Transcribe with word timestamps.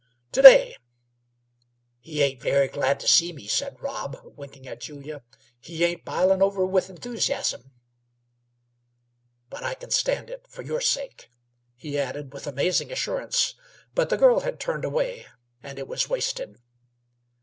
"To 0.31 0.41
day. 0.41 0.77
He 1.99 2.23
ain't 2.23 2.41
very 2.41 2.67
glad 2.67 2.99
to 3.01 3.07
see 3.07 3.31
me," 3.31 3.45
said 3.45 3.79
Rob, 3.79 4.17
winking 4.35 4.67
at 4.67 4.81
Julia. 4.81 5.21
"He 5.59 5.83
ain't 5.83 6.03
b'ilin' 6.03 6.41
over 6.41 6.65
with 6.65 6.89
enthusiasm; 6.89 7.71
but 9.51 9.61
I 9.61 9.75
c'n 9.75 9.91
stand 9.91 10.31
it, 10.31 10.47
for 10.47 10.63
your 10.63 10.81
sake," 10.81 11.29
he 11.75 11.99
added, 11.99 12.33
with 12.33 12.47
amazing 12.47 12.91
assurance; 12.91 13.53
but 13.93 14.09
the 14.09 14.17
girl 14.17 14.39
had 14.39 14.59
turned 14.59 14.85
away, 14.85 15.27
and 15.61 15.77
it 15.77 15.87
was 15.87 16.09
wasted. 16.09 16.57